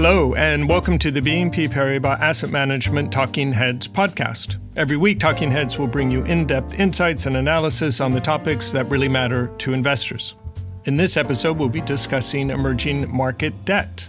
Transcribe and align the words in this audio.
Hello, 0.00 0.32
and 0.34 0.68
welcome 0.68 0.96
to 0.96 1.10
the 1.10 1.20
BNP 1.20 1.70
Paribas 1.70 2.20
Asset 2.20 2.50
Management 2.50 3.10
Talking 3.10 3.50
Heads 3.50 3.88
podcast. 3.88 4.58
Every 4.76 4.96
week, 4.96 5.18
Talking 5.18 5.50
Heads 5.50 5.76
will 5.76 5.88
bring 5.88 6.08
you 6.08 6.22
in 6.22 6.46
depth 6.46 6.78
insights 6.78 7.26
and 7.26 7.36
analysis 7.36 8.00
on 8.00 8.12
the 8.12 8.20
topics 8.20 8.70
that 8.70 8.88
really 8.90 9.08
matter 9.08 9.48
to 9.58 9.72
investors. 9.72 10.36
In 10.84 10.96
this 10.96 11.16
episode, 11.16 11.58
we'll 11.58 11.68
be 11.68 11.80
discussing 11.80 12.50
emerging 12.50 13.12
market 13.12 13.64
debt. 13.64 14.08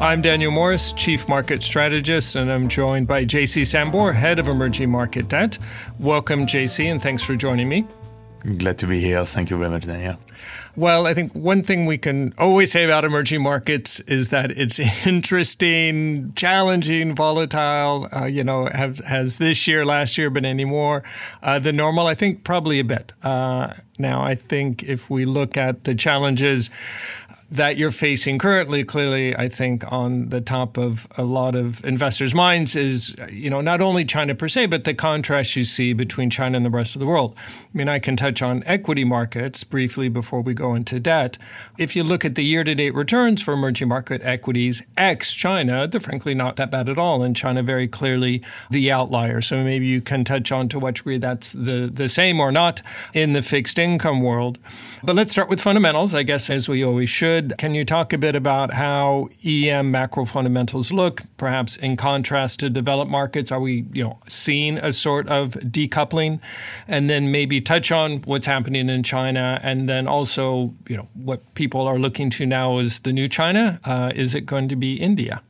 I'm 0.00 0.20
Daniel 0.20 0.50
Morris, 0.50 0.90
Chief 0.90 1.28
Market 1.28 1.62
Strategist, 1.62 2.34
and 2.34 2.50
I'm 2.50 2.66
joined 2.66 3.06
by 3.06 3.24
JC 3.24 3.62
Sambor, 3.62 4.12
Head 4.12 4.40
of 4.40 4.48
Emerging 4.48 4.90
Market 4.90 5.28
Debt. 5.28 5.58
Welcome, 6.00 6.44
JC, 6.44 6.90
and 6.90 7.00
thanks 7.00 7.22
for 7.22 7.36
joining 7.36 7.68
me. 7.68 7.86
Glad 8.42 8.78
to 8.78 8.86
be 8.86 9.00
here. 9.00 9.24
Thank 9.24 9.50
you 9.50 9.58
very 9.58 9.70
much, 9.70 9.84
Daniel. 9.84 10.16
Well, 10.76 11.06
I 11.06 11.14
think 11.14 11.34
one 11.34 11.62
thing 11.62 11.84
we 11.84 11.98
can 11.98 12.32
always 12.38 12.72
say 12.72 12.84
about 12.84 13.04
emerging 13.04 13.42
markets 13.42 14.00
is 14.00 14.28
that 14.30 14.50
it's 14.52 14.78
interesting, 15.06 16.32
challenging, 16.36 17.14
volatile. 17.14 18.08
Uh, 18.14 18.24
you 18.24 18.44
know, 18.44 18.66
have, 18.66 18.98
has 18.98 19.38
this 19.38 19.66
year, 19.66 19.84
last 19.84 20.16
year 20.16 20.30
been 20.30 20.44
any 20.44 20.64
more 20.64 21.02
uh, 21.42 21.58
than 21.58 21.76
normal? 21.76 22.06
I 22.06 22.14
think 22.14 22.44
probably 22.44 22.80
a 22.80 22.84
bit. 22.84 23.12
Uh, 23.22 23.74
now, 23.98 24.22
I 24.22 24.34
think 24.34 24.82
if 24.84 25.10
we 25.10 25.26
look 25.26 25.58
at 25.58 25.84
the 25.84 25.94
challenges 25.94 26.70
that 27.50 27.76
you're 27.76 27.90
facing 27.90 28.38
currently, 28.38 28.84
clearly, 28.84 29.34
I 29.36 29.48
think 29.48 29.90
on 29.90 30.28
the 30.28 30.40
top 30.40 30.76
of 30.76 31.08
a 31.18 31.24
lot 31.24 31.54
of 31.54 31.84
investors' 31.84 32.34
minds 32.34 32.76
is, 32.76 33.16
you 33.30 33.50
know, 33.50 33.60
not 33.60 33.80
only 33.80 34.04
China 34.04 34.34
per 34.34 34.46
se, 34.46 34.66
but 34.66 34.84
the 34.84 34.94
contrast 34.94 35.56
you 35.56 35.64
see 35.64 35.92
between 35.92 36.30
China 36.30 36.56
and 36.56 36.64
the 36.64 36.70
rest 36.70 36.94
of 36.94 37.00
the 37.00 37.06
world. 37.06 37.34
I 37.48 37.52
mean, 37.72 37.88
I 37.88 37.98
can 37.98 38.16
touch 38.16 38.40
on 38.40 38.62
equity 38.66 39.04
markets 39.04 39.64
briefly 39.64 40.08
before 40.08 40.42
we 40.42 40.54
go 40.54 40.74
into 40.74 41.00
debt. 41.00 41.38
If 41.76 41.96
you 41.96 42.04
look 42.04 42.24
at 42.24 42.36
the 42.36 42.44
year-to-date 42.44 42.94
returns 42.94 43.42
for 43.42 43.54
emerging 43.54 43.88
market 43.88 44.20
equities 44.22 44.86
ex-China, 44.96 45.88
they're 45.88 46.00
frankly 46.00 46.34
not 46.34 46.54
that 46.56 46.70
bad 46.70 46.88
at 46.88 46.98
all, 46.98 47.22
and 47.22 47.34
China 47.34 47.62
very 47.62 47.88
clearly 47.88 48.42
the 48.70 48.92
outlier. 48.92 49.40
So 49.40 49.64
maybe 49.64 49.86
you 49.86 50.00
can 50.00 50.24
touch 50.24 50.52
on 50.52 50.68
to 50.68 50.78
what 50.78 50.94
degree 50.94 51.18
that's 51.18 51.52
the 51.52 51.90
the 51.92 52.08
same 52.08 52.38
or 52.38 52.52
not 52.52 52.82
in 53.12 53.32
the 53.32 53.42
fixed 53.42 53.78
income 53.78 54.20
world. 54.20 54.58
But 55.02 55.16
let's 55.16 55.32
start 55.32 55.48
with 55.48 55.60
fundamentals, 55.60 56.14
I 56.14 56.22
guess, 56.22 56.48
as 56.50 56.68
we 56.68 56.84
always 56.84 57.08
should 57.08 57.39
Can 57.58 57.74
you 57.74 57.84
talk 57.84 58.12
a 58.12 58.18
bit 58.18 58.34
about 58.34 58.72
how 58.72 59.28
EM 59.44 59.90
macro 59.90 60.24
fundamentals 60.24 60.92
look, 60.92 61.22
perhaps 61.36 61.76
in 61.76 61.96
contrast 61.96 62.60
to 62.60 62.70
developed 62.70 63.10
markets? 63.10 63.50
Are 63.50 63.60
we, 63.60 63.84
you 63.92 64.04
know, 64.04 64.18
seeing 64.26 64.78
a 64.78 64.92
sort 64.92 65.28
of 65.28 65.52
decoupling? 65.52 66.40
And 66.88 67.08
then 67.08 67.30
maybe 67.32 67.60
touch 67.60 67.90
on 67.92 68.18
what's 68.22 68.46
happening 68.46 68.88
in 68.88 69.02
China, 69.02 69.60
and 69.62 69.88
then 69.88 70.06
also, 70.06 70.74
you 70.88 70.96
know, 70.96 71.08
what 71.14 71.54
people 71.54 71.86
are 71.86 71.98
looking 71.98 72.30
to 72.30 72.46
now 72.46 72.78
is 72.78 73.00
the 73.00 73.12
new 73.12 73.28
China. 73.28 73.80
Uh, 73.84 74.12
is 74.14 74.34
it 74.34 74.46
going 74.46 74.68
to 74.68 74.76
be 74.76 74.94
India? 74.94 75.42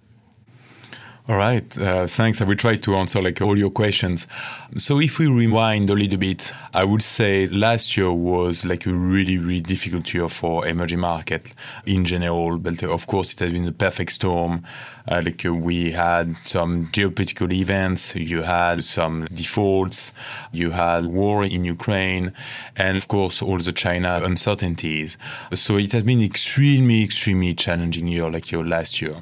All 1.30 1.36
right, 1.36 1.78
uh, 1.78 2.08
thanks. 2.08 2.42
I 2.42 2.44
will 2.44 2.56
try 2.56 2.74
to 2.74 2.96
answer 2.96 3.22
like 3.22 3.40
all 3.40 3.56
your 3.56 3.70
questions. 3.70 4.26
So 4.76 5.00
if 5.00 5.18
we 5.18 5.26
rewind 5.26 5.90
a 5.90 5.94
little 5.94 6.16
bit, 6.16 6.52
I 6.72 6.84
would 6.84 7.02
say 7.02 7.48
last 7.48 7.96
year 7.96 8.12
was 8.12 8.64
like 8.64 8.86
a 8.86 8.92
really, 8.92 9.36
really 9.36 9.60
difficult 9.60 10.14
year 10.14 10.28
for 10.28 10.64
emerging 10.64 11.00
market 11.00 11.52
in 11.86 12.04
general. 12.04 12.56
But 12.56 12.80
of 12.84 13.08
course, 13.08 13.32
it 13.32 13.40
has 13.40 13.52
been 13.52 13.66
a 13.66 13.72
perfect 13.72 14.12
storm. 14.12 14.62
Uh, 15.08 15.22
like 15.24 15.44
uh, 15.44 15.52
we 15.52 15.90
had 15.90 16.36
some 16.44 16.86
geopolitical 16.88 17.52
events, 17.52 18.14
you 18.14 18.42
had 18.42 18.84
some 18.84 19.24
defaults, 19.34 20.12
you 20.52 20.70
had 20.70 21.06
war 21.06 21.42
in 21.42 21.64
Ukraine, 21.64 22.32
and 22.76 22.96
of 22.96 23.08
course 23.08 23.42
all 23.42 23.58
the 23.58 23.72
China 23.72 24.20
uncertainties. 24.22 25.18
So 25.52 25.78
it 25.78 25.90
has 25.92 26.04
been 26.04 26.22
extremely, 26.22 27.02
extremely 27.02 27.54
challenging 27.54 28.06
year 28.06 28.30
like 28.30 28.52
your 28.52 28.64
last 28.64 29.02
year. 29.02 29.16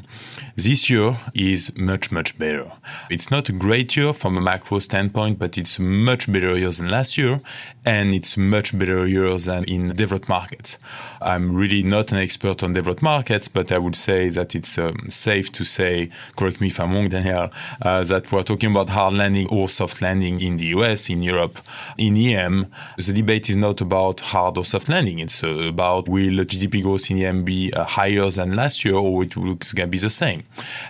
This 0.57 0.91
year 0.91 1.17
is 1.35 1.75
much, 1.79 2.13
much 2.13 2.39
better. 2.39 2.71
It's 3.09 3.31
not 3.31 3.49
a 3.49 3.53
great 3.53 3.97
year 3.97 4.13
from 4.13 4.37
a 4.37 4.43
macro 4.43 4.81
standpoint, 4.81 5.38
but 5.39 5.57
it's 5.57 5.79
much 5.79 6.31
better 6.31 6.57
year 6.57 6.71
than 6.71 6.91
last 6.91 7.17
year, 7.17 7.41
and 7.85 8.11
it's 8.11 8.37
much 8.37 8.77
better 8.79 9.07
year 9.07 9.37
than 9.39 9.65
in 9.65 9.95
developed 9.95 10.29
markets. 10.29 10.79
I'm 11.23 11.55
really 11.55 11.83
not 11.83 12.13
an 12.13 12.19
expert 12.19 12.63
on 12.63 12.73
developed 12.73 13.03
markets, 13.03 13.49
but 13.49 13.73
I 13.73 13.79
would 13.79 13.97
say 13.97 14.29
that 14.29 14.55
it's 14.55 14.79
um, 14.79 14.97
safe 15.09 15.51
to 15.53 15.65
say, 15.65 16.11
correct 16.37 16.61
me 16.61 16.69
if 16.69 16.81
I'm 16.81 16.93
wrong, 16.93 17.09
Daniel, 17.09 17.51
uh, 17.83 18.05
that 18.05 18.31
we're 18.31 18.43
talking 18.43 18.71
about 18.71 18.91
hard 18.91 19.15
landing 19.15 19.49
or 19.51 19.69
soft 19.69 20.03
landing 20.03 20.41
in 20.41 20.57
the 20.57 20.67
US, 20.77 21.11
in 21.11 21.23
Europe. 21.23 21.59
In 21.97 22.17
EM, 22.17 22.67
the 22.97 23.13
debate 23.13 23.49
is 23.49 23.57
not 23.57 23.81
about 23.81 24.21
hard 24.21 24.59
or 24.59 24.65
soft 24.65 24.89
landing. 24.89 25.19
It's 25.21 25.43
uh, 25.43 25.49
about 25.49 26.09
will 26.09 26.45
GDP 26.45 26.83
growth 26.83 27.11
in 27.11 27.23
EM 27.23 27.45
be 27.45 27.73
uh, 27.73 27.85
higher 27.85 28.29
than 28.31 28.57
last 28.57 28.85
year 28.85 28.95
or 28.95 29.23
it 29.23 29.37
looks 29.37 29.73
going 29.73 29.89
to 29.89 29.91
be 29.91 29.99
the 29.99 30.11
same. 30.11 30.43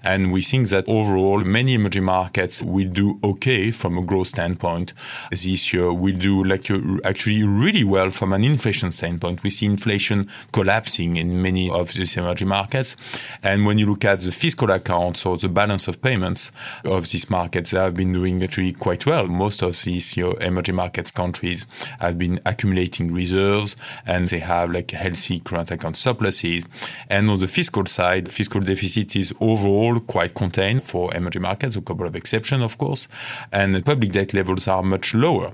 And 0.02 0.32
we 0.32 0.42
think 0.42 0.68
that 0.68 0.88
overall, 0.88 1.40
many 1.40 1.74
emerging 1.74 2.04
markets 2.04 2.62
will 2.62 2.88
do 2.88 3.18
okay 3.22 3.70
from 3.70 3.98
a 3.98 4.02
growth 4.02 4.37
standpoint 4.38 4.94
this 5.30 5.72
year. 5.72 5.92
Will 5.92 6.16
do 6.16 6.44
like 6.44 6.70
uh, 6.70 6.78
actually 7.04 7.42
really 7.42 7.84
well 7.84 8.10
from 8.10 8.32
an 8.32 8.44
inflation 8.44 8.92
standpoint. 8.92 9.42
We 9.42 9.50
see 9.50 9.66
inflation 9.66 10.28
collapsing 10.52 11.16
in 11.16 11.42
many 11.42 11.68
of 11.70 11.92
these 11.92 12.16
emerging 12.16 12.48
markets. 12.48 12.96
And 13.42 13.66
when 13.66 13.78
you 13.78 13.86
look 13.86 14.04
at 14.04 14.20
the 14.20 14.30
fiscal 14.30 14.70
accounts 14.70 15.26
or 15.26 15.36
the 15.36 15.48
balance 15.48 15.88
of 15.88 16.00
payments 16.00 16.52
of 16.84 17.10
these 17.10 17.28
markets, 17.30 17.72
they 17.72 17.80
have 17.80 17.94
been 17.94 18.12
doing 18.12 18.42
actually 18.42 18.72
quite 18.72 19.06
well. 19.06 19.26
Most 19.26 19.62
of 19.62 19.72
these 19.82 20.16
you 20.16 20.24
know, 20.24 20.32
emerging 20.34 20.76
markets 20.76 21.10
countries 21.10 21.66
have 21.98 22.16
been 22.16 22.38
accumulating 22.46 23.12
reserves 23.12 23.76
and 24.06 24.28
they 24.28 24.38
have 24.38 24.70
like 24.70 24.92
healthy 24.92 25.40
current 25.40 25.70
account 25.72 25.96
surpluses. 25.96 26.68
And 27.10 27.28
on 27.28 27.38
the 27.40 27.48
fiscal 27.48 27.86
side, 27.86 28.28
fiscal 28.28 28.60
deficit 28.60 29.16
is 29.16 29.34
overall 29.40 29.98
quite 30.00 30.34
contained 30.34 30.82
for 30.84 31.14
emerging 31.14 31.42
markets, 31.42 31.74
a 31.76 31.82
couple 31.82 32.06
of 32.06 32.14
exceptions, 32.14 32.62
of 32.62 32.78
course. 32.78 33.08
And 33.52 33.74
the 33.74 33.82
public 33.82 34.12
debt 34.12 34.27
levels 34.34 34.68
are 34.68 34.82
much 34.82 35.14
lower. 35.14 35.52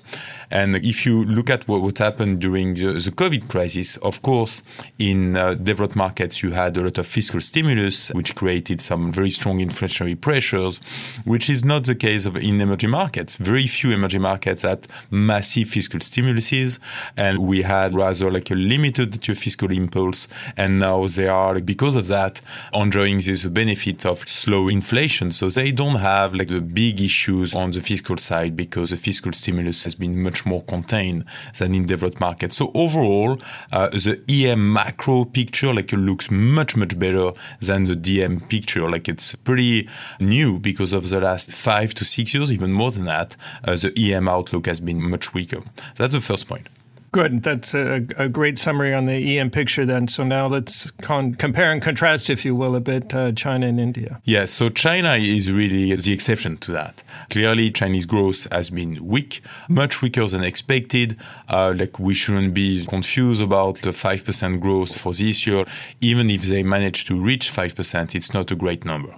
And 0.50 0.76
if 0.76 1.04
you 1.04 1.24
look 1.24 1.50
at 1.50 1.66
what, 1.66 1.82
what 1.82 1.98
happened 1.98 2.40
during 2.40 2.74
the, 2.74 2.92
the 2.92 3.10
COVID 3.10 3.48
crisis, 3.48 3.96
of 3.98 4.22
course, 4.22 4.62
in 4.98 5.36
uh, 5.36 5.54
developed 5.54 5.96
markets, 5.96 6.42
you 6.42 6.50
had 6.52 6.76
a 6.76 6.82
lot 6.82 6.98
of 6.98 7.06
fiscal 7.06 7.40
stimulus, 7.40 8.10
which 8.10 8.34
created 8.36 8.80
some 8.80 9.10
very 9.10 9.30
strong 9.30 9.58
inflationary 9.58 10.20
pressures, 10.20 11.18
which 11.24 11.50
is 11.50 11.64
not 11.64 11.84
the 11.84 11.94
case 11.94 12.26
of 12.26 12.36
in 12.36 12.60
emerging 12.60 12.90
markets. 12.90 13.36
Very 13.36 13.66
few 13.66 13.90
emerging 13.90 14.22
markets 14.22 14.62
had 14.62 14.86
massive 15.10 15.68
fiscal 15.68 16.00
stimuluses, 16.00 16.78
and 17.16 17.38
we 17.38 17.62
had 17.62 17.94
rather 17.94 18.30
like 18.30 18.50
a 18.50 18.54
limited 18.54 19.20
to 19.22 19.34
fiscal 19.34 19.70
impulse. 19.70 20.28
And 20.56 20.78
now 20.78 21.06
they 21.06 21.26
are, 21.28 21.60
because 21.60 21.96
of 21.96 22.06
that, 22.08 22.40
enjoying 22.72 23.20
this 23.20 23.46
benefit 23.46 24.06
of 24.06 24.18
slow 24.28 24.68
inflation. 24.68 25.32
So 25.32 25.48
they 25.48 25.72
don't 25.72 25.96
have 25.96 26.34
like 26.34 26.48
the 26.48 26.60
big 26.60 27.00
issues 27.00 27.54
on 27.54 27.72
the 27.72 27.80
fiscal 27.80 28.18
side 28.18 28.56
because 28.64 28.90
the 28.90 28.96
fiscal 28.96 29.32
stimulus 29.32 29.84
has 29.84 29.94
been 29.94 30.22
much 30.22 30.46
more 30.46 30.62
contained 30.62 31.24
than 31.58 31.74
in 31.74 31.86
developed 31.86 32.20
markets. 32.20 32.56
So 32.56 32.70
overall, 32.74 33.38
uh, 33.72 33.88
the 33.88 34.20
EM 34.28 34.72
macro 34.72 35.24
picture 35.24 35.72
like 35.72 35.92
looks 35.92 36.30
much 36.30 36.76
much 36.76 36.98
better 36.98 37.32
than 37.60 37.84
the 37.84 37.96
DM 37.96 38.48
picture. 38.48 38.88
Like 38.90 39.08
it's 39.08 39.34
pretty 39.34 39.88
new 40.20 40.58
because 40.58 40.92
of 40.92 41.08
the 41.08 41.20
last 41.20 41.50
five 41.50 41.94
to 41.94 42.04
six 42.04 42.34
years, 42.34 42.52
even 42.52 42.72
more 42.72 42.90
than 42.90 43.04
that. 43.04 43.36
Uh, 43.64 43.76
the 43.76 43.92
EM 43.96 44.28
outlook 44.28 44.66
has 44.66 44.80
been 44.80 45.02
much 45.02 45.34
weaker. 45.34 45.62
That's 45.96 46.14
the 46.14 46.20
first 46.20 46.48
point. 46.48 46.68
Good. 47.14 47.44
That's 47.44 47.74
a, 47.74 48.04
a, 48.18 48.28
great 48.28 48.58
summary 48.58 48.92
on 48.92 49.06
the 49.06 49.38
EM 49.38 49.50
picture 49.50 49.86
then. 49.86 50.08
So 50.08 50.24
now 50.24 50.48
let's 50.48 50.90
con- 51.00 51.36
compare 51.36 51.70
and 51.70 51.80
contrast, 51.80 52.28
if 52.28 52.44
you 52.44 52.56
will, 52.56 52.74
a 52.74 52.80
bit 52.80 53.14
uh, 53.14 53.30
China 53.30 53.68
and 53.68 53.78
India. 53.78 54.20
Yes. 54.24 54.50
So 54.50 54.68
China 54.68 55.14
is 55.14 55.52
really 55.52 55.94
the 55.94 56.12
exception 56.12 56.56
to 56.56 56.72
that. 56.72 57.04
Clearly, 57.30 57.70
Chinese 57.70 58.04
growth 58.04 58.48
has 58.50 58.70
been 58.70 58.98
weak, 59.06 59.42
much 59.68 60.02
weaker 60.02 60.26
than 60.26 60.42
expected. 60.42 61.16
Uh, 61.48 61.72
like 61.78 62.00
we 62.00 62.14
shouldn't 62.14 62.52
be 62.52 62.84
confused 62.84 63.40
about 63.40 63.76
the 63.76 63.90
5% 63.90 64.60
growth 64.60 65.00
for 65.00 65.12
this 65.12 65.46
year. 65.46 65.64
Even 66.00 66.28
if 66.30 66.42
they 66.42 66.64
manage 66.64 67.04
to 67.04 67.20
reach 67.20 67.48
5%, 67.52 68.16
it's 68.16 68.34
not 68.34 68.50
a 68.50 68.56
great 68.56 68.84
number. 68.84 69.14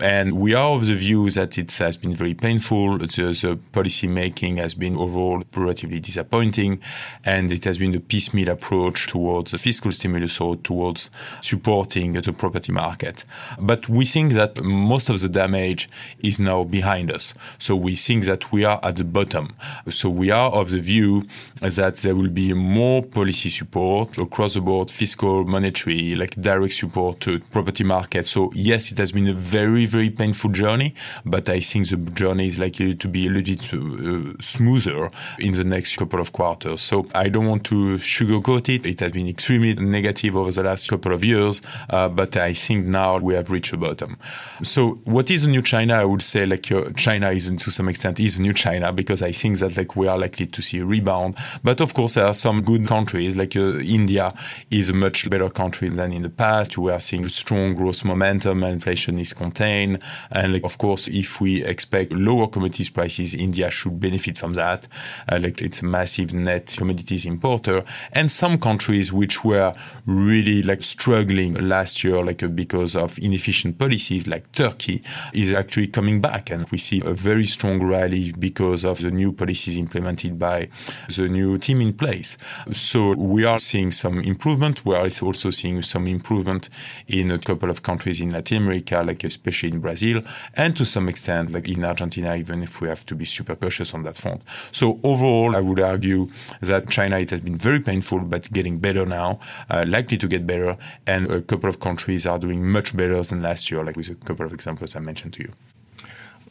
And 0.00 0.34
we 0.34 0.54
are 0.54 0.72
of 0.72 0.86
the 0.86 0.94
view 0.94 1.28
that 1.30 1.58
it 1.58 1.72
has 1.78 1.96
been 1.96 2.14
very 2.14 2.34
painful. 2.34 2.98
The, 2.98 3.06
the 3.06 3.58
policy 3.72 4.06
making 4.06 4.58
has 4.58 4.74
been 4.74 4.96
overall 4.96 5.42
relatively 5.56 5.98
disappointing. 5.98 6.80
And 7.24 7.37
it 7.46 7.64
has 7.64 7.78
been 7.78 7.94
a 7.94 8.00
piecemeal 8.00 8.50
approach 8.50 9.06
towards 9.06 9.52
the 9.52 9.58
fiscal 9.58 9.92
stimulus 9.92 10.40
or 10.40 10.56
towards 10.56 11.10
supporting 11.40 12.12
the 12.12 12.32
property 12.32 12.72
market. 12.72 13.24
But 13.58 13.88
we 13.88 14.04
think 14.04 14.32
that 14.34 14.62
most 14.62 15.08
of 15.08 15.20
the 15.20 15.28
damage 15.28 15.88
is 16.20 16.38
now 16.38 16.64
behind 16.64 17.10
us. 17.10 17.34
So 17.58 17.76
we 17.76 17.94
think 17.94 18.24
that 18.24 18.52
we 18.52 18.64
are 18.64 18.80
at 18.82 18.96
the 18.96 19.04
bottom. 19.04 19.54
So 19.88 20.10
we 20.10 20.30
are 20.30 20.50
of 20.50 20.70
the 20.70 20.80
view 20.80 21.26
that 21.60 21.96
there 21.98 22.14
will 22.14 22.28
be 22.30 22.52
more 22.52 23.02
policy 23.02 23.48
support 23.48 24.18
across 24.18 24.54
the 24.54 24.60
board, 24.60 24.90
fiscal, 24.90 25.44
monetary, 25.44 26.14
like 26.14 26.34
direct 26.36 26.74
support 26.74 27.20
to 27.20 27.40
property 27.40 27.84
market. 27.84 28.26
So 28.26 28.50
yes, 28.54 28.92
it 28.92 28.98
has 28.98 29.12
been 29.12 29.28
a 29.28 29.32
very 29.32 29.86
very 29.86 30.10
painful 30.10 30.50
journey, 30.50 30.94
but 31.24 31.48
I 31.48 31.60
think 31.60 31.88
the 31.88 31.96
journey 31.96 32.46
is 32.46 32.58
likely 32.58 32.94
to 32.94 33.08
be 33.08 33.26
a 33.26 33.30
little 33.30 33.48
bit 33.54 33.62
uh, 33.74 34.34
smoother 34.40 35.10
in 35.38 35.52
the 35.52 35.64
next 35.64 35.96
couple 35.96 36.20
of 36.20 36.32
quarters. 36.32 36.80
So 36.80 37.06
I 37.14 37.27
I 37.28 37.30
don't 37.30 37.46
want 37.46 37.64
to 37.64 37.96
sugarcoat 37.98 38.74
it. 38.74 38.86
It 38.86 39.00
has 39.00 39.12
been 39.12 39.28
extremely 39.28 39.74
negative 39.74 40.34
over 40.34 40.50
the 40.50 40.62
last 40.62 40.88
couple 40.88 41.12
of 41.12 41.22
years, 41.22 41.60
uh, 41.90 42.08
but 42.08 42.38
I 42.38 42.54
think 42.54 42.86
now 42.86 43.18
we 43.18 43.34
have 43.34 43.50
reached 43.50 43.74
a 43.74 43.76
bottom. 43.76 44.16
So, 44.62 45.00
what 45.04 45.30
is 45.30 45.46
new 45.46 45.60
China? 45.60 45.92
I 45.92 46.06
would 46.06 46.22
say 46.22 46.46
like 46.46 46.72
uh, 46.72 46.88
China 46.96 47.28
is 47.30 47.50
to 47.50 47.70
some 47.70 47.90
extent 47.90 48.18
is 48.18 48.38
a 48.38 48.42
new 48.42 48.54
China 48.54 48.94
because 48.94 49.22
I 49.22 49.32
think 49.32 49.58
that 49.58 49.76
like 49.76 49.94
we 49.94 50.08
are 50.08 50.16
likely 50.16 50.46
to 50.46 50.62
see 50.62 50.78
a 50.78 50.86
rebound. 50.86 51.34
But 51.62 51.82
of 51.82 51.92
course, 51.92 52.14
there 52.14 52.24
are 52.24 52.32
some 52.32 52.62
good 52.62 52.86
countries 52.86 53.36
like 53.36 53.54
uh, 53.56 53.76
India 53.80 54.32
is 54.70 54.88
a 54.88 54.94
much 54.94 55.28
better 55.28 55.50
country 55.50 55.90
than 55.90 56.14
in 56.14 56.22
the 56.22 56.30
past. 56.30 56.78
We 56.78 56.90
are 56.90 57.00
seeing 57.00 57.28
strong 57.28 57.74
growth 57.74 58.06
momentum, 58.06 58.62
inflation 58.62 59.18
is 59.18 59.34
contained, 59.34 59.98
and 60.30 60.54
like, 60.54 60.64
of 60.64 60.78
course, 60.78 61.08
if 61.08 61.42
we 61.42 61.62
expect 61.62 62.10
lower 62.12 62.46
commodities 62.46 62.88
prices, 62.88 63.34
India 63.34 63.70
should 63.70 64.00
benefit 64.00 64.38
from 64.38 64.54
that. 64.54 64.88
Uh, 65.30 65.38
like 65.42 65.60
it's 65.60 65.82
a 65.82 65.84
massive 65.84 66.32
net 66.32 66.74
commodities 66.78 67.17
importer, 67.26 67.84
and 68.12 68.30
some 68.30 68.58
countries 68.58 69.12
which 69.12 69.44
were 69.44 69.74
really 70.06 70.62
like 70.62 70.82
struggling 70.82 71.54
last 71.54 72.04
year, 72.04 72.22
like 72.22 72.42
uh, 72.42 72.48
because 72.48 72.96
of 72.96 73.18
inefficient 73.18 73.78
policies, 73.78 74.26
like 74.26 74.50
Turkey, 74.52 75.02
is 75.32 75.52
actually 75.52 75.88
coming 75.88 76.20
back, 76.20 76.50
and 76.50 76.68
we 76.70 76.78
see 76.78 77.00
a 77.04 77.12
very 77.12 77.44
strong 77.44 77.84
rally 77.84 78.32
because 78.38 78.84
of 78.84 79.00
the 79.00 79.10
new 79.10 79.32
policies 79.32 79.78
implemented 79.78 80.38
by 80.38 80.68
the 81.16 81.28
new 81.28 81.58
team 81.58 81.80
in 81.80 81.92
place. 81.92 82.38
So 82.72 83.14
we 83.14 83.44
are 83.44 83.58
seeing 83.58 83.90
some 83.90 84.20
improvement. 84.20 84.84
We 84.84 84.94
are 84.94 85.08
also 85.22 85.50
seeing 85.50 85.82
some 85.82 86.06
improvement 86.06 86.68
in 87.06 87.30
a 87.30 87.38
couple 87.38 87.70
of 87.70 87.82
countries 87.82 88.20
in 88.20 88.30
Latin 88.30 88.58
America, 88.58 89.02
like 89.02 89.24
especially 89.24 89.70
in 89.70 89.80
Brazil, 89.80 90.22
and 90.54 90.76
to 90.76 90.84
some 90.84 91.08
extent, 91.08 91.52
like 91.52 91.68
in 91.68 91.84
Argentina, 91.84 92.34
even 92.36 92.62
if 92.62 92.80
we 92.80 92.88
have 92.88 93.04
to 93.06 93.14
be 93.14 93.24
super 93.24 93.54
cautious 93.56 93.94
on 93.94 94.02
that 94.04 94.16
front. 94.16 94.42
So 94.72 95.00
overall, 95.02 95.56
I 95.56 95.60
would 95.60 95.80
argue 95.80 96.28
that 96.60 96.86
China, 96.98 97.16
it 97.20 97.30
has 97.30 97.38
been 97.38 97.56
very 97.56 97.78
painful, 97.78 98.18
but 98.18 98.52
getting 98.52 98.80
better 98.80 99.06
now, 99.06 99.38
uh, 99.70 99.84
likely 99.86 100.18
to 100.18 100.26
get 100.26 100.48
better, 100.48 100.76
and 101.06 101.30
a 101.30 101.40
couple 101.40 101.68
of 101.68 101.78
countries 101.78 102.26
are 102.26 102.40
doing 102.40 102.68
much 102.68 102.96
better 102.96 103.22
than 103.22 103.40
last 103.40 103.70
year, 103.70 103.84
like 103.84 103.96
with 103.96 104.10
a 104.10 104.16
couple 104.16 104.44
of 104.44 104.52
examples 104.52 104.96
I 104.96 104.98
mentioned 104.98 105.32
to 105.34 105.44
you. 105.44 105.52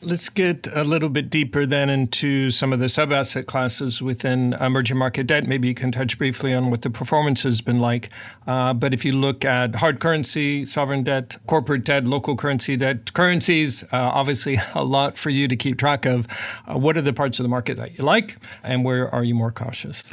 Let's 0.01 0.29
get 0.29 0.67
a 0.75 0.83
little 0.83 1.09
bit 1.09 1.31
deeper 1.31 1.65
then 1.65 1.89
into 1.89 2.51
some 2.51 2.71
of 2.71 2.79
the 2.79 2.87
sub 2.87 3.11
asset 3.11 3.47
classes 3.47 3.99
within 3.99 4.53
emerging 4.53 4.97
market 4.97 5.25
debt. 5.25 5.47
Maybe 5.47 5.67
you 5.67 5.73
can 5.73 5.91
touch 5.91 6.19
briefly 6.19 6.53
on 6.53 6.69
what 6.69 6.83
the 6.83 6.91
performance 6.91 7.41
has 7.43 7.61
been 7.61 7.79
like. 7.79 8.09
Uh, 8.45 8.75
but 8.75 8.93
if 8.93 9.03
you 9.03 9.13
look 9.13 9.43
at 9.43 9.77
hard 9.77 9.99
currency, 9.99 10.67
sovereign 10.67 11.01
debt, 11.01 11.37
corporate 11.47 11.83
debt, 11.83 12.05
local 12.05 12.35
currency 12.35 12.77
debt, 12.77 13.11
currencies, 13.13 13.83
uh, 13.91 13.97
obviously 14.13 14.57
a 14.75 14.83
lot 14.83 15.17
for 15.17 15.31
you 15.31 15.47
to 15.47 15.55
keep 15.55 15.79
track 15.79 16.05
of. 16.05 16.27
Uh, 16.67 16.77
what 16.77 16.95
are 16.95 17.01
the 17.01 17.13
parts 17.13 17.39
of 17.39 17.43
the 17.43 17.49
market 17.49 17.75
that 17.77 17.97
you 17.97 18.03
like, 18.03 18.37
and 18.63 18.85
where 18.85 19.09
are 19.09 19.23
you 19.23 19.33
more 19.33 19.51
cautious? 19.51 20.03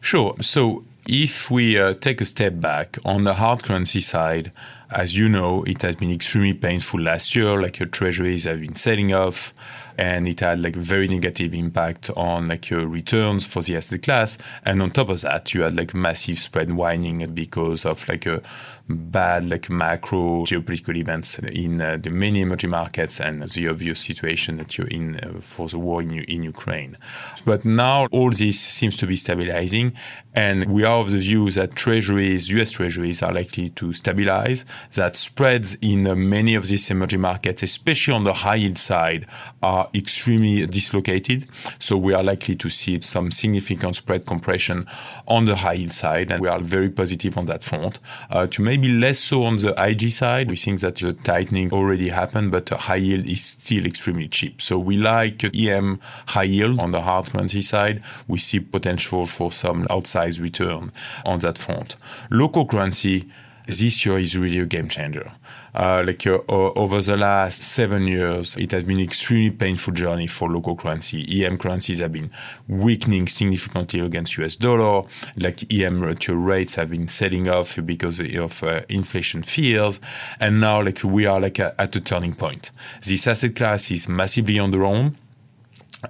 Sure. 0.00 0.34
So 0.40 0.84
if 1.06 1.48
we 1.48 1.78
uh, 1.78 1.94
take 1.94 2.20
a 2.20 2.24
step 2.24 2.60
back 2.60 2.98
on 3.04 3.22
the 3.22 3.34
hard 3.34 3.62
currency 3.62 4.00
side, 4.00 4.50
as 4.94 5.16
you 5.16 5.28
know, 5.28 5.62
it 5.64 5.82
has 5.82 5.96
been 5.96 6.12
extremely 6.12 6.54
painful 6.54 7.00
last 7.00 7.34
year. 7.34 7.60
Like 7.60 7.78
your 7.78 7.88
treasuries 7.88 8.44
have 8.44 8.60
been 8.60 8.74
selling 8.74 9.12
off, 9.12 9.52
and 9.98 10.28
it 10.28 10.40
had 10.40 10.62
like 10.62 10.74
very 10.74 11.08
negative 11.08 11.54
impact 11.54 12.10
on 12.16 12.48
like 12.48 12.70
your 12.70 12.86
returns 12.86 13.46
for 13.46 13.62
the 13.62 13.76
asset 13.76 14.02
class. 14.02 14.38
And 14.64 14.82
on 14.82 14.90
top 14.90 15.08
of 15.08 15.20
that, 15.22 15.54
you 15.54 15.62
had 15.62 15.76
like 15.76 15.94
massive 15.94 16.38
spread 16.38 16.72
widening 16.72 17.26
because 17.34 17.84
of 17.84 18.08
like 18.08 18.26
a 18.26 18.42
bad 18.88 19.48
like 19.48 19.70
macro 19.70 20.44
geopolitical 20.44 20.96
events 20.96 21.38
in 21.38 21.80
uh, 21.80 21.96
the 21.96 22.10
many 22.10 22.40
emerging 22.40 22.70
markets 22.70 23.20
and 23.20 23.42
the 23.42 23.68
obvious 23.68 24.00
situation 24.00 24.56
that 24.56 24.76
you're 24.76 24.88
in 24.88 25.16
uh, 25.20 25.40
for 25.40 25.68
the 25.68 25.78
war 25.78 26.02
in, 26.02 26.10
in 26.10 26.42
Ukraine. 26.42 26.96
But 27.44 27.64
now 27.64 28.06
all 28.10 28.30
this 28.30 28.60
seems 28.60 28.96
to 28.98 29.06
be 29.06 29.16
stabilizing, 29.16 29.92
and 30.34 30.70
we 30.70 30.84
are 30.84 31.00
of 31.00 31.10
the 31.10 31.18
view 31.18 31.50
that 31.50 31.74
treasuries, 31.74 32.50
US 32.50 32.70
treasuries, 32.70 33.22
are 33.22 33.32
likely 33.32 33.70
to 33.70 33.92
stabilize. 33.92 34.64
That 34.94 35.16
spreads 35.16 35.76
in 35.80 36.06
uh, 36.06 36.14
many 36.14 36.54
of 36.54 36.68
these 36.68 36.90
emerging 36.90 37.20
markets, 37.20 37.62
especially 37.62 38.14
on 38.14 38.24
the 38.24 38.32
high 38.32 38.56
yield 38.56 38.78
side, 38.78 39.26
are 39.62 39.88
extremely 39.94 40.66
dislocated. 40.66 41.46
So 41.78 41.96
we 41.96 42.14
are 42.14 42.22
likely 42.22 42.56
to 42.56 42.70
see 42.70 43.00
some 43.00 43.30
significant 43.30 43.96
spread 43.96 44.26
compression 44.26 44.86
on 45.26 45.46
the 45.46 45.56
high 45.56 45.74
yield 45.74 45.92
side, 45.92 46.30
and 46.30 46.40
we 46.40 46.48
are 46.48 46.60
very 46.60 46.90
positive 46.90 47.38
on 47.38 47.46
that 47.46 47.62
front. 47.62 48.00
Uh, 48.30 48.46
to 48.46 48.62
maybe 48.62 48.88
less 48.88 49.18
so 49.18 49.44
on 49.44 49.56
the 49.56 49.74
IG 49.78 50.10
side. 50.10 50.48
We 50.48 50.56
think 50.56 50.80
that 50.80 50.96
the 50.96 51.12
tightening 51.12 51.72
already 51.72 52.08
happened, 52.08 52.50
but 52.50 52.68
high 52.68 52.96
yield 52.96 53.26
is 53.26 53.44
still 53.44 53.86
extremely 53.86 54.28
cheap. 54.28 54.60
So 54.60 54.78
we 54.78 54.96
like 54.96 55.44
EM 55.54 56.00
high 56.28 56.44
yield 56.44 56.80
on 56.80 56.90
the 56.90 57.02
hard 57.02 57.26
currency 57.26 57.62
side. 57.62 58.02
We 58.28 58.38
see 58.38 58.60
potential 58.60 59.26
for 59.26 59.52
some 59.52 59.86
outsized 59.86 60.40
return 60.40 60.92
on 61.24 61.38
that 61.40 61.58
front. 61.58 61.96
Local 62.30 62.66
currency 62.66 63.28
this 63.78 64.04
year 64.04 64.18
is 64.18 64.36
really 64.36 64.58
a 64.58 64.66
game 64.66 64.88
changer. 64.88 65.32
Uh, 65.74 66.04
like 66.06 66.26
uh, 66.26 66.38
over 66.48 67.00
the 67.00 67.16
last 67.16 67.62
seven 67.62 68.06
years, 68.06 68.56
it 68.56 68.72
has 68.72 68.84
been 68.84 68.98
an 68.98 69.04
extremely 69.04 69.50
painful 69.50 69.94
journey 69.94 70.26
for 70.26 70.50
local 70.50 70.76
currency. 70.76 71.44
EM 71.44 71.56
currencies 71.56 72.00
have 72.00 72.12
been 72.12 72.30
weakening 72.68 73.26
significantly 73.26 74.00
against 74.00 74.36
US 74.38 74.56
dollar. 74.56 75.04
Like 75.36 75.72
EM 75.72 76.02
rates 76.02 76.74
have 76.74 76.90
been 76.90 77.08
selling 77.08 77.48
off 77.48 77.78
because 77.84 78.20
of 78.20 78.62
uh, 78.62 78.82
inflation 78.88 79.42
fears, 79.42 80.00
and 80.40 80.60
now 80.60 80.82
like 80.82 81.02
we 81.02 81.24
are 81.24 81.40
like 81.40 81.58
at 81.58 81.96
a 81.96 82.00
turning 82.00 82.34
point. 82.34 82.70
This 83.02 83.26
asset 83.26 83.56
class 83.56 83.90
is 83.90 84.08
massively 84.08 84.58
on 84.58 84.70
the 84.70 84.82
own 84.82 85.16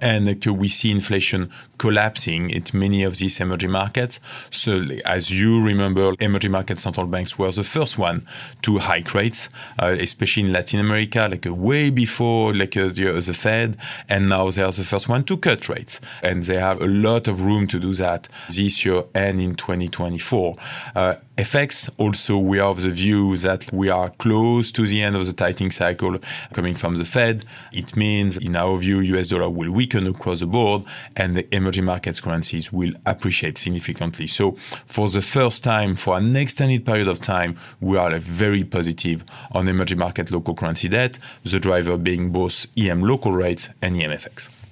and 0.01 0.47
uh, 0.47 0.53
we 0.53 0.67
see 0.67 0.91
inflation 0.91 1.51
collapsing 1.83 2.49
in 2.49 2.63
many 2.73 3.03
of 3.03 3.17
these 3.17 3.41
emerging 3.41 3.69
markets. 3.69 4.21
So, 4.49 4.85
as 5.05 5.23
you 5.37 5.61
remember, 5.61 6.13
emerging 6.21 6.51
market 6.51 6.79
central 6.79 7.07
banks 7.07 7.37
were 7.37 7.51
the 7.51 7.63
first 7.63 7.97
one 7.97 8.21
to 8.61 8.77
hike 8.77 9.13
rates, 9.13 9.49
uh, 9.77 9.93
especially 9.99 10.43
in 10.43 10.53
Latin 10.53 10.79
America, 10.79 11.27
like 11.29 11.45
uh, 11.45 11.53
way 11.53 11.89
before 11.89 12.53
like 12.53 12.77
uh, 12.77 12.87
the, 12.87 13.21
the, 13.27 13.33
Fed, 13.33 13.75
and 14.07 14.29
now 14.29 14.49
they 14.49 14.63
are 14.63 14.71
the 14.71 14.83
first 14.93 15.09
one 15.09 15.25
to 15.25 15.35
cut 15.35 15.67
rates, 15.67 15.99
and 16.21 16.43
they 16.43 16.55
have 16.55 16.81
a 16.81 16.87
lot 16.87 17.27
of 17.27 17.41
room 17.41 17.67
to 17.67 17.77
do 17.81 17.93
that 17.95 18.29
this 18.47 18.85
year 18.85 19.03
and 19.13 19.41
in 19.41 19.53
2024. 19.53 20.55
Uh, 20.95 21.15
FX 21.35 21.89
also, 21.97 22.37
we 22.37 22.59
are 22.59 22.69
of 22.69 22.81
the 22.83 22.91
view 22.91 23.35
that 23.37 23.73
we 23.73 23.89
are 23.89 24.11
close 24.11 24.71
to 24.71 24.85
the 24.85 25.01
end 25.01 25.15
of 25.15 25.25
the 25.25 25.33
tightening 25.33 25.71
cycle 25.71 26.19
coming 26.53 26.75
from 26.75 26.97
the 26.97 27.05
Fed. 27.05 27.43
It 27.71 27.97
means, 27.97 28.37
in 28.37 28.55
our 28.55 28.77
view, 28.77 28.99
US 28.99 29.29
dollar 29.29 29.49
will 29.49 29.71
weaken 29.71 30.05
across 30.05 30.41
the 30.41 30.45
board, 30.45 30.85
and 31.17 31.35
the 31.35 31.47
emerging 31.51 31.72
markets 31.81 32.21
currencies 32.21 32.71
will 32.71 32.93
appreciate 33.05 33.57
significantly. 33.57 34.27
So, 34.27 34.51
for 34.51 35.09
the 35.09 35.21
first 35.21 35.63
time, 35.63 35.95
for 35.95 36.17
an 36.17 36.35
extended 36.35 36.85
period 36.85 37.07
of 37.07 37.19
time, 37.19 37.55
we 37.81 37.97
are 37.97 38.17
very 38.19 38.63
positive 38.63 39.23
on 39.51 39.67
emerging 39.67 39.97
market 39.97 40.31
local 40.31 40.55
currency 40.55 40.87
debt, 40.87 41.19
the 41.43 41.59
driver 41.59 41.97
being 41.97 42.31
both 42.31 42.67
EM 42.77 43.01
local 43.01 43.31
rates 43.31 43.69
and 43.81 43.95
EM 43.95 44.11
FX. 44.11 44.62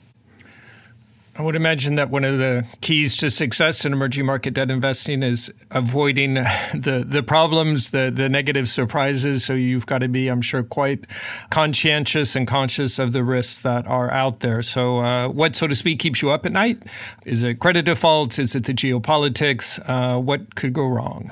I 1.38 1.44
would 1.44 1.56
imagine 1.56 1.96
that 1.96 2.10
one 2.10 2.26
of 2.26 2.40
the 2.40 2.66
keys 2.82 3.16
to 3.18 3.30
success 3.30 3.86
in 3.86 3.94
emerging 3.94 4.26
market 4.26 4.54
debt 4.54 4.70
investing 4.70 5.24
is 5.24 5.52
avoiding 5.72 6.34
the, 6.74 7.06
the 7.08 7.24
problems, 7.24 7.92
the, 7.92 8.12
the 8.14 8.28
negative 8.28 8.68
surprises. 8.68 9.46
So 9.46 9.54
you've 9.54 9.86
got 9.86 10.00
to 10.00 10.10
be, 10.10 10.28
I'm 10.28 10.42
sure, 10.42 10.62
quite 10.62 11.08
conscientious 11.50 12.36
and 12.36 12.46
conscious 12.46 13.00
of 13.00 13.14
the 13.14 13.24
risks 13.24 13.60
that 13.62 13.88
are 13.88 14.12
out 14.12 14.42
there. 14.42 14.62
So, 14.62 14.98
uh, 14.98 15.30
what, 15.30 15.56
so 15.56 15.68
to 15.68 15.76
speak, 15.76 16.00
keeps 16.00 16.22
you 16.22 16.32
up 16.32 16.46
at 16.46 16.52
night? 16.52 16.84
Is 17.26 17.44
it 17.44 17.60
credit 17.60 17.86
defaults? 17.86 18.38
Is 18.38 18.54
it 18.54 18.66
the 18.66 18.74
geopolitics? 18.74 19.80
Uh, 19.88 20.20
what 20.20 20.56
could 20.56 20.74
go 20.74 20.86
wrong? 20.86 21.32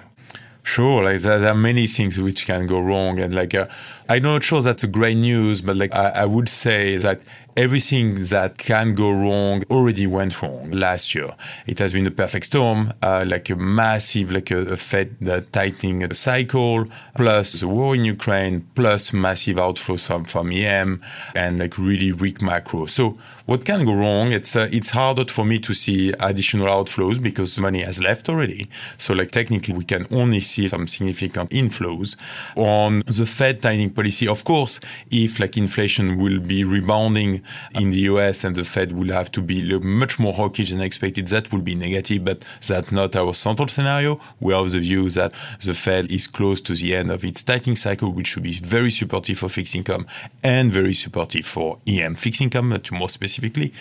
Sure, 0.63 1.03
like 1.03 1.19
there, 1.21 1.47
are 1.47 1.55
many 1.55 1.87
things 1.87 2.21
which 2.21 2.45
can 2.45 2.67
go 2.67 2.79
wrong, 2.79 3.19
and 3.19 3.33
like 3.33 3.55
uh, 3.55 3.67
I'm 4.07 4.21
not 4.21 4.43
sure 4.43 4.61
that's 4.61 4.83
a 4.83 4.87
great 4.87 5.17
news, 5.17 5.61
but 5.61 5.77
like 5.77 5.95
I, 5.95 6.09
I 6.09 6.25
would 6.25 6.47
say 6.47 6.97
that 6.97 7.23
everything 7.59 8.15
that 8.15 8.57
can 8.57 8.95
go 8.95 9.11
wrong 9.11 9.61
already 9.69 10.07
went 10.07 10.41
wrong 10.41 10.71
last 10.71 11.13
year. 11.13 11.29
It 11.67 11.77
has 11.79 11.91
been 11.91 12.07
a 12.07 12.11
perfect 12.11 12.45
storm, 12.45 12.93
uh, 13.03 13.25
like 13.27 13.49
a 13.49 13.57
massive, 13.57 14.31
like 14.31 14.49
a, 14.49 14.59
a 14.59 14.77
Fed 14.77 15.17
uh, 15.27 15.41
tightening 15.51 16.09
cycle, 16.13 16.85
plus 17.15 17.59
the 17.59 17.67
war 17.67 17.95
in 17.95 18.05
Ukraine, 18.05 18.61
plus 18.75 19.11
massive 19.11 19.57
outflows 19.57 20.07
from, 20.07 20.23
from 20.23 20.53
EM, 20.53 21.01
and 21.35 21.59
like 21.59 21.77
really 21.77 22.13
weak 22.13 22.41
macro. 22.41 22.85
So 22.85 23.17
what 23.45 23.65
can 23.65 23.83
go 23.83 23.93
wrong? 23.93 24.31
It's 24.31 24.55
uh, 24.55 24.69
it's 24.71 24.91
harder 24.91 25.25
for 25.25 25.43
me 25.43 25.59
to 25.59 25.73
see 25.73 26.13
additional 26.29 26.67
outflows 26.67 27.21
because 27.21 27.59
money 27.59 27.81
has 27.81 28.01
left 28.01 28.29
already. 28.29 28.69
So 28.97 29.13
like 29.13 29.31
technically 29.31 29.73
we 29.73 29.83
can 29.83 30.05
only 30.11 30.39
see 30.39 30.65
some 30.67 30.87
significant 30.87 31.49
inflows 31.49 32.15
on 32.55 33.03
the 33.05 33.25
Fed 33.25 33.61
tightening 33.61 33.89
policy. 33.89 34.29
Of 34.29 34.45
course, 34.45 34.79
if 35.11 35.41
like 35.41 35.57
inflation 35.57 36.17
will 36.17 36.39
be 36.39 36.63
rebounding 36.63 37.41
in 37.79 37.91
the 37.91 38.01
US 38.11 38.43
and 38.43 38.55
the 38.55 38.63
Fed 38.63 38.91
will 38.91 39.13
have 39.13 39.31
to 39.31 39.41
be 39.41 39.77
much 39.79 40.19
more 40.19 40.33
hawkish 40.33 40.71
than 40.71 40.81
expected, 40.81 41.27
that 41.27 41.51
will 41.51 41.61
be 41.61 41.75
negative, 41.75 42.23
but 42.23 42.45
that's 42.67 42.91
not 42.91 43.15
our 43.15 43.33
central 43.33 43.67
scenario. 43.67 44.19
We 44.39 44.53
have 44.53 44.69
the 44.71 44.79
view 44.79 45.09
that 45.09 45.33
the 45.63 45.73
Fed 45.73 46.11
is 46.11 46.27
close 46.27 46.61
to 46.61 46.73
the 46.73 46.95
end 46.95 47.11
of 47.11 47.23
its 47.23 47.43
tightening 47.43 47.75
cycle, 47.75 48.11
which 48.11 48.27
should 48.27 48.43
be 48.43 48.53
very 48.53 48.89
supportive 48.89 49.37
for 49.39 49.49
fixed 49.49 49.75
income 49.75 50.05
and 50.43 50.71
very 50.71 50.93
supportive 50.93 51.45
for 51.45 51.79
EM 51.87 52.15
fixed 52.15 52.41
income, 52.41 52.79
to 52.79 52.93
more 52.93 53.09
specifically. 53.09 53.73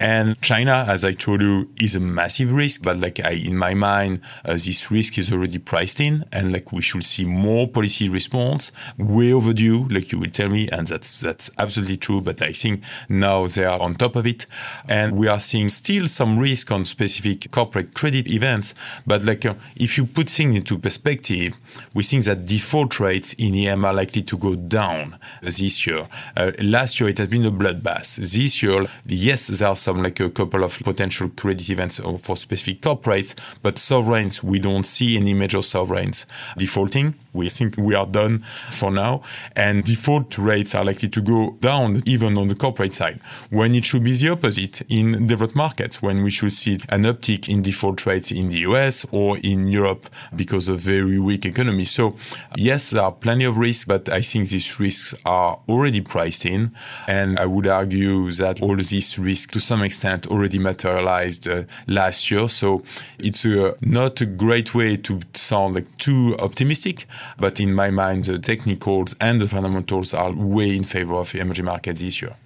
And 0.00 0.40
China, 0.40 0.84
as 0.88 1.04
I 1.04 1.12
told 1.12 1.40
you, 1.40 1.70
is 1.80 1.96
a 1.96 2.00
massive 2.00 2.52
risk, 2.52 2.82
but 2.82 2.98
like 2.98 3.20
I, 3.20 3.30
in 3.32 3.56
my 3.56 3.74
mind, 3.74 4.20
uh, 4.44 4.52
this 4.52 4.90
risk 4.90 5.18
is 5.18 5.32
already 5.32 5.58
priced 5.58 6.00
in, 6.00 6.24
and 6.32 6.52
like 6.52 6.72
we 6.72 6.82
should 6.82 7.04
see 7.04 7.24
more 7.24 7.68
policy 7.68 8.08
response, 8.08 8.72
way 8.98 9.32
overdue, 9.32 9.86
like 9.88 10.12
you 10.12 10.18
will 10.18 10.30
tell 10.30 10.48
me, 10.48 10.68
and 10.70 10.86
that's 10.86 11.20
that's 11.20 11.50
absolutely 11.58 11.96
true. 11.96 12.20
But 12.20 12.42
I 12.42 12.52
think 12.52 12.82
now 13.08 13.46
they 13.46 13.64
are 13.64 13.80
on 13.80 13.94
top 13.94 14.16
of 14.16 14.26
it, 14.26 14.46
and 14.88 15.16
we 15.16 15.28
are 15.28 15.40
seeing 15.40 15.68
still 15.68 16.06
some 16.06 16.38
risk 16.38 16.70
on 16.72 16.84
specific 16.84 17.50
corporate 17.50 17.94
credit 17.94 18.28
events. 18.28 18.74
But 19.06 19.24
like 19.24 19.46
uh, 19.46 19.54
if 19.76 19.98
you 19.98 20.06
put 20.06 20.30
things 20.30 20.56
into 20.56 20.78
perspective, 20.78 21.58
we 21.94 22.02
think 22.02 22.24
that 22.24 22.44
default 22.46 23.00
rates 23.00 23.34
in 23.34 23.54
EM 23.54 23.84
are 23.84 23.94
likely 23.94 24.22
to 24.22 24.36
go 24.36 24.54
down 24.54 25.18
this 25.42 25.86
year. 25.86 26.06
Uh, 26.36 26.52
last 26.62 27.00
year 27.00 27.10
it 27.10 27.18
has 27.18 27.28
been 27.28 27.44
a 27.44 27.50
bloodbath. 27.50 28.16
This 28.16 28.62
year, 28.62 28.86
yes, 29.06 29.48
there 29.48 29.68
are 29.68 29.76
some 29.76 30.02
like 30.02 30.20
a 30.20 30.30
couple 30.30 30.64
of 30.64 30.78
potential 30.80 31.28
credit 31.30 31.68
events 31.70 31.98
for 31.98 32.36
specific 32.36 32.80
corporates, 32.80 33.34
but 33.62 33.78
sovereigns 33.78 34.42
we 34.42 34.58
don't 34.58 34.84
see 34.84 35.16
any 35.16 35.34
major 35.34 35.62
sovereigns 35.62 36.26
defaulting. 36.56 37.14
We 37.32 37.48
think 37.48 37.76
we 37.76 37.94
are 37.94 38.06
done 38.06 38.38
for 38.70 38.90
now, 38.90 39.22
and 39.56 39.84
default 39.84 40.38
rates 40.38 40.74
are 40.74 40.84
likely 40.84 41.08
to 41.08 41.20
go 41.20 41.56
down 41.60 42.02
even 42.06 42.38
on 42.38 42.48
the 42.48 42.54
corporate 42.54 42.92
side. 42.94 43.20
When 43.50 43.74
it 43.74 43.84
should 43.84 44.04
be 44.04 44.12
the 44.12 44.30
opposite 44.30 44.82
in 44.88 45.26
developed 45.26 45.56
markets, 45.56 46.00
when 46.00 46.22
we 46.22 46.30
should 46.30 46.52
see 46.52 46.78
an 46.88 47.02
uptick 47.02 47.48
in 47.48 47.62
default 47.62 48.06
rates 48.06 48.30
in 48.30 48.48
the 48.48 48.58
US 48.60 49.06
or 49.10 49.38
in 49.38 49.68
Europe 49.68 50.08
because 50.34 50.68
of 50.68 50.80
very 50.80 51.18
weak 51.18 51.44
economy. 51.46 51.84
So 51.84 52.16
yes, 52.56 52.90
there 52.90 53.02
are 53.02 53.12
plenty 53.12 53.44
of 53.44 53.58
risks, 53.58 53.84
but 53.84 54.08
I 54.08 54.20
think 54.20 54.48
these 54.48 54.78
risks 54.80 55.14
are 55.24 55.58
already 55.68 56.00
priced 56.00 56.46
in, 56.46 56.72
and 57.06 57.38
I 57.38 57.46
would 57.46 57.66
argue 57.66 58.30
that 58.32 58.62
all 58.62 58.76
these 58.76 59.18
risks 59.18 59.52
to 59.52 59.60
some 59.60 59.82
extent 59.82 60.26
already 60.26 60.58
materialized 60.58 61.48
uh, 61.48 61.64
last 61.86 62.30
year. 62.30 62.48
So 62.48 62.82
it's 63.18 63.44
a, 63.44 63.74
not 63.80 64.20
a 64.20 64.26
great 64.26 64.74
way 64.74 64.96
to 64.96 65.20
sound 65.34 65.74
like 65.74 65.96
too 65.98 66.36
optimistic, 66.38 67.06
but 67.38 67.60
in 67.60 67.74
my 67.74 67.90
mind, 67.90 68.24
the 68.24 68.38
technicals 68.38 69.16
and 69.20 69.40
the 69.40 69.46
fundamentals 69.46 70.14
are 70.14 70.32
way 70.32 70.76
in 70.76 70.84
favor 70.84 71.14
of 71.14 71.34
emerging 71.34 71.64
markets 71.64 72.00
this 72.00 72.22
year. 72.22 72.36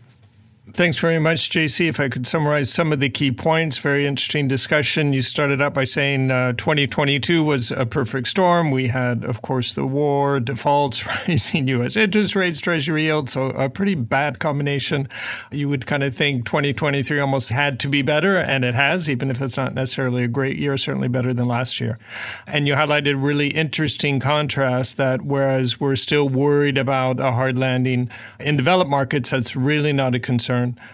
Thanks 0.73 0.99
very 0.99 1.19
much, 1.19 1.49
JC. 1.49 1.89
If 1.89 1.99
I 1.99 2.11
could 2.11 2.27
summarize 2.27 2.71
some 2.71 2.93
of 2.93 3.01
the 3.01 3.09
key 3.09 3.33
points, 3.33 3.79
very 3.79 4.07
interesting 4.07 4.49
discussion. 4.49 5.15
You 5.15 5.23
started 5.23 5.63
out 5.63 5.73
by 5.73 5.85
saying 5.85 6.31
uh, 6.31 6.53
2022 6.53 7.43
was 7.43 7.71
a 7.73 7.87
perfect 7.87 8.29
storm. 8.29 8.71
We 8.71 8.89
had, 8.89 9.25
of 9.25 9.41
course, 9.41 9.75
the 9.75 9.87
war, 9.87 10.41
defaults, 10.41 11.07
rising 11.29 11.69
U.S. 11.69 11.97
interest 11.97 12.37
rates, 12.37 12.61
Treasury 12.61 13.05
yields, 13.05 13.33
so 13.33 13.49
a 13.51 13.71
pretty 13.71 13.95
bad 13.95 14.41
combination. 14.41 15.09
You 15.51 15.71
would 15.71 15.87
kind 15.87 16.03
of 16.03 16.15
think 16.15 16.45
2023 16.45 17.19
almost 17.19 17.49
had 17.49 17.81
to 17.81 17.89
be 17.89 18.03
better, 18.03 18.37
and 18.37 18.63
it 18.63 18.75
has, 18.75 19.09
even 19.09 19.31
if 19.31 19.41
it's 19.41 19.57
not 19.57 19.75
necessarily 19.75 20.23
a 20.23 20.29
great 20.29 20.59
year, 20.59 20.77
certainly 20.77 21.09
better 21.09 21.33
than 21.33 21.49
last 21.49 21.81
year. 21.81 21.99
And 22.47 22.69
you 22.69 22.75
highlighted 22.75 23.23
really 23.23 23.49
interesting 23.49 24.21
contrast 24.21 24.99
that 24.99 25.23
whereas 25.23 25.81
we're 25.81 25.97
still 25.97 26.29
worried 26.29 26.77
about 26.77 27.21
a 27.21 27.33
hard 27.33 27.57
landing 27.57 28.11
in 28.39 28.59
developed 28.59 28.91
markets, 28.91 29.31
that's 29.31 29.57
really 29.57 29.95
not 29.95 30.15
a 30.15 30.21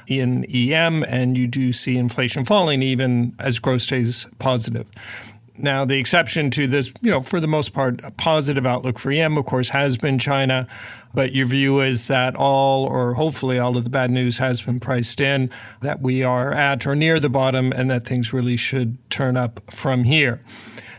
in 0.09 0.45
EM, 0.53 1.03
and 1.05 1.37
you 1.37 1.47
do 1.47 1.73
see 1.73 1.97
inflation 1.97 2.45
falling 2.45 2.83
even 2.83 3.35
as 3.39 3.59
growth 3.59 3.83
stays 3.83 4.27
positive. 4.39 4.91
Now, 5.57 5.85
the 5.85 5.99
exception 5.99 6.51
to 6.51 6.67
this, 6.67 6.93
you 7.01 7.13
know, 7.13 7.21
for 7.21 7.39
the 7.39 7.47
most 7.47 7.73
part, 7.73 8.03
a 8.03 8.11
positive 8.11 8.67
outlook 8.67 8.99
for 8.99 9.13
EM, 9.13 9.39
of 9.39 9.47
course, 9.47 9.69
has 9.69 9.97
been 9.97 10.19
China. 10.19 10.67
But 11.15 11.33
your 11.33 11.47
view 11.47 11.81
is 11.81 12.09
that 12.09 12.35
all, 12.35 12.87
or 12.87 13.15
hopefully 13.15 13.61
all 13.61 13.77
of 13.77 13.85
the 13.85 13.91
bad 13.91 14.11
news 14.11 14.39
has 14.39 14.63
been 14.63 14.81
priced 14.81 15.21
in, 15.21 15.51
that 15.81 16.01
we 16.01 16.25
are 16.25 16.53
at 16.53 16.89
or 16.89 16.97
near 16.97 17.21
the 17.21 17.29
bottom, 17.29 17.71
and 17.71 17.89
that 17.89 18.05
things 18.05 18.33
really 18.33 18.57
should 18.57 18.99
turn 19.11 19.37
up 19.37 19.61
from 19.71 20.03
here. 20.03 20.41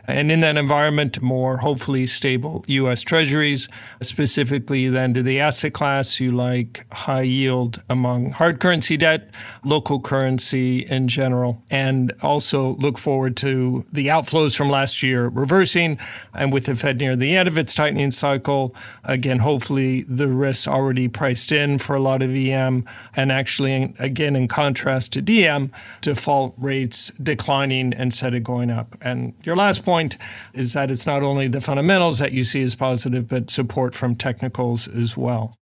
And 0.08 0.32
in 0.32 0.42
that 0.42 0.58
environment, 0.58 1.22
more 1.22 1.58
hopefully 1.58 2.06
stable 2.06 2.64
U.S. 2.68 3.02
Treasuries, 3.02 3.68
specifically 4.02 4.88
then 4.90 5.14
to 5.14 5.24
the 5.24 5.40
asset 5.40 5.74
class, 5.74 6.20
you 6.20 6.32
like 6.32 6.86
high 6.94 7.22
yield 7.22 7.82
among 7.90 8.32
hard 8.32 8.60
currency 8.60 8.98
debt, 8.98 9.34
local 9.64 10.00
currency 10.00 10.80
in 10.80 11.08
general, 11.08 11.64
and 11.70 12.14
also 12.22 12.76
look 12.76 12.98
forward 12.98 13.36
to 13.38 13.86
the 13.92 14.08
outflows 14.08 14.56
from 14.56 14.70
last 14.70 15.02
year 15.02 15.28
reversing. 15.28 15.98
And 16.34 16.54
with 16.54 16.66
the 16.66 16.76
Fed 16.76 17.00
near 17.00 17.16
the 17.16 17.36
end 17.36 17.48
of 17.48 17.58
its 17.58 17.74
tightening 17.74 18.12
cycle, 18.12 18.76
again, 19.04 19.40
hopefully 19.40 20.04
the 20.04 20.28
risks 20.28 20.68
already 20.68 21.08
priced 21.08 21.52
in 21.52 21.80
for 21.80 21.96
a 21.96 22.00
lot 22.00 22.22
of 22.22 22.34
EM. 22.36 22.86
And 23.16 23.32
actually, 23.32 23.94
again, 24.00 24.36
in 24.36 24.48
contrast 24.48 25.14
to 25.14 25.22
DM, 25.22 25.72
default 26.02 26.54
rates 26.58 27.10
declining 27.22 27.94
instead 27.94 28.36
of 28.36 28.44
going 28.44 28.70
up. 28.70 28.96
And 29.02 29.34
your 29.44 29.56
last 29.56 29.84
point, 29.84 29.95
point 29.96 30.18
is 30.54 30.74
that 30.74 30.92
it's 30.92 31.08
not 31.08 31.24
only 31.24 31.48
the 31.48 31.62
fundamentals 31.62 32.20
that 32.20 32.34
you 32.34 32.44
see 32.44 32.62
as 32.62 32.76
positive, 32.76 33.30
but 33.30 33.50
support 33.50 33.96
from 33.96 34.14
technicals 34.14 34.90
as 34.90 35.16
well. 35.16 35.56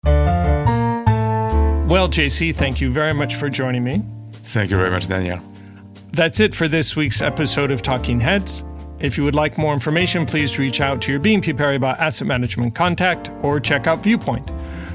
Well, 1.93 2.09
JC, 2.09 2.55
thank 2.55 2.81
you 2.81 2.91
very 2.91 3.13
much 3.13 3.35
for 3.35 3.51
joining 3.51 3.85
me. 3.85 4.01
Thank 4.33 4.71
you 4.71 4.79
very 4.79 4.91
much, 4.91 5.07
Daniel. 5.07 5.39
That's 6.13 6.41
it 6.41 6.55
for 6.55 6.67
this 6.67 6.97
week's 6.97 7.21
episode 7.21 7.71
of 7.71 7.83
Talking 7.83 8.21
Heads. 8.21 8.65
If 9.01 9.19
you 9.19 9.25
would 9.25 9.35
like 9.35 9.59
more 9.59 9.75
information, 9.75 10.25
please 10.25 10.59
reach 10.59 10.81
out 10.81 11.03
to 11.03 11.13
your 11.13 11.21
BNP 11.21 11.53
Paribas 11.53 11.99
Asset 11.99 12.27
Management 12.27 12.75
contact 12.75 13.31
or 13.43 13.61
check 13.61 13.87
out 13.87 14.03
Viewpoint, 14.03 14.51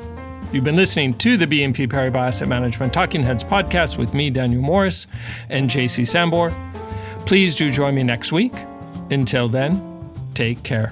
You've 0.51 0.65
been 0.65 0.75
listening 0.75 1.13
to 1.19 1.37
the 1.37 1.47
BNP 1.47 1.87
Paribas 1.87 2.27
Asset 2.27 2.49
Management 2.49 2.91
Talking 2.91 3.23
Heads 3.23 3.43
podcast 3.43 3.97
with 3.97 4.13
me, 4.13 4.29
Daniel 4.29 4.61
Morris, 4.61 5.07
and 5.49 5.69
JC 5.69 6.03
Sambor. 6.03 6.51
Please 7.25 7.55
do 7.55 7.71
join 7.71 7.95
me 7.95 8.03
next 8.03 8.33
week. 8.33 8.53
Until 9.11 9.47
then, 9.47 9.81
take 10.33 10.61
care. 10.63 10.91